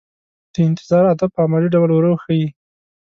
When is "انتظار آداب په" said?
0.69-1.41